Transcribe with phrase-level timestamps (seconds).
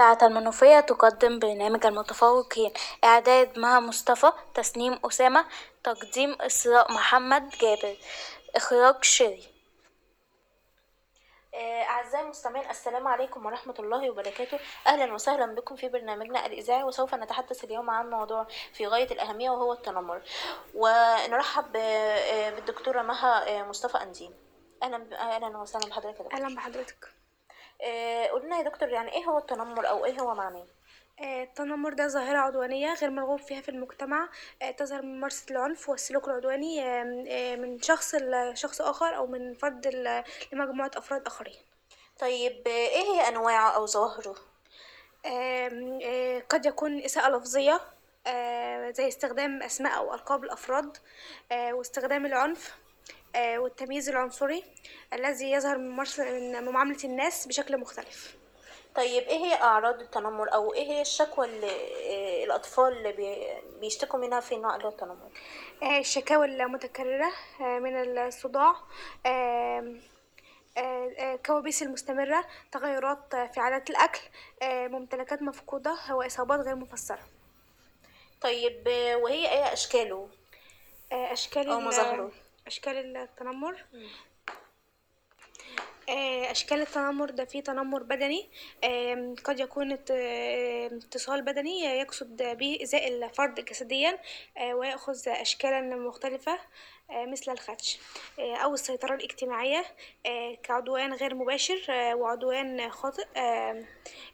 [0.00, 2.72] إذاعة المنوفية تقدم برنامج المتفوقين.
[3.04, 5.44] إعداد مها مصطفى تصميم أسامة
[5.84, 7.96] تقديم إسراء محمد جابر
[8.56, 9.46] إخراج شيرين
[11.88, 14.58] أعزائي المستمعين السلام عليكم ورحمة الله وبركاته.
[14.86, 19.72] أهلا وسهلا بكم في برنامجنا الإذاعي وسوف نتحدث اليوم عن موضوع في غاية الأهمية وهو
[19.72, 20.22] التنمر.
[20.74, 24.34] ونرحب بالدكتورة مها مصطفى أنديم
[24.82, 27.19] أهلا أهلا وسهلا بحضرتك أهلا بحضرتك.
[28.30, 30.66] قولنا يا دكتور يعني إيه هو التنمر أو إيه هو معناه؟
[31.20, 34.28] آه، التنمر ده ظاهرة عدوانية غير مرغوب فيها في المجتمع
[34.62, 39.86] آه، تظهر من ممارسة العنف والسلوك العدواني آه، من شخص لشخص آخر أو من فرد
[40.52, 41.60] لمجموعة أفراد آخرين
[42.18, 44.34] طيب إيه هي أنواعه أو ظواهره؟
[45.26, 47.80] آه، قد يكون إساءة لفظية
[48.26, 50.96] آه، زي استخدام أسماء أو ألقاب الأفراد
[51.52, 52.89] آه، واستخدام العنف آه،
[53.36, 54.64] والتمييز العنصري
[55.12, 58.36] الذي يظهر من معاملة الناس بشكل مختلف.
[58.94, 64.18] طيب إيه هي أعراض التنمر؟ أو إيه هي الشكوى اللي آه، الأطفال اللي بي- بيشتكوا
[64.18, 65.30] منها في نوع التنمر؟
[65.82, 68.74] آه، الشكاوى المتكررة آه، من الصداع
[69.26, 69.94] آه،
[70.78, 74.20] آه، كوابيس المستمرة تغيرات آه، في عادات الأكل
[74.62, 77.22] آه، ممتلكات مفقودة وإصابات غير مفسرة.
[78.40, 80.28] طيب آه، وهي إيه أشكاله؟
[81.12, 82.30] آه، أشكال أو ال- مظاهره.
[82.66, 83.84] أشكال التنمر.
[86.08, 88.48] آه، أشكال التنمر ده فيه تنمر بدني.
[88.84, 94.18] آم، قد يكون ات- آه، اتصال بدني يقصد به إيذاء الفرد جسديا
[94.58, 96.58] آه، ويأخذ أشكالا مختلفة
[97.10, 97.98] آه، مثل الخدش
[98.38, 99.84] آه، أو السيطرة الاجتماعية
[100.26, 103.84] آه، كعدوان غير مباشر آه، وعدوان خاطئ آه،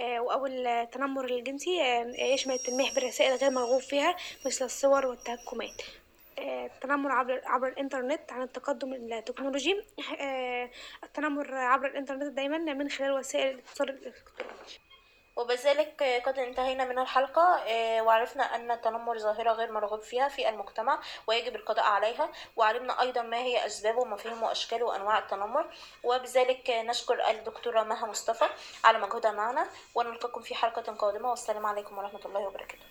[0.00, 1.78] أو التنمر الجنسي
[2.18, 4.16] يشمل التلميح بالرسائل غير مرغوب فيها
[4.46, 5.82] مثل الصور والتهكمات.
[5.82, 9.84] آه، التنمر عبر عبر الإنترنت عن التقدم التكنولوجي.
[10.20, 10.70] آه،
[11.04, 14.52] التنمر عبر الإنترنت دايما من خلال وسائل الاتصال الإلكتروني.
[15.36, 21.00] وبذلك قد انتهينا من الحلقة آه، وعرفنا أن التنمر ظاهرة غير مرغوب فيها في المجتمع
[21.26, 25.66] ويجب القضاء عليها وعلمنا أيضا ما هي أسبابه ومفاهيم وأشكال وأنواع التنمر.
[26.04, 28.44] وبذلك نشكر الدكتورة مها مصطفى
[28.84, 32.86] على مجهودها معنا ونلقاكم في حلقة قادمة والسلام عليكم ورحمة الله وبركاته.